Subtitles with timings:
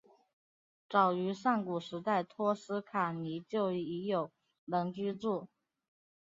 [0.89, 4.31] 早于上古时代托斯卡尼就已有
[4.65, 5.47] 人居住。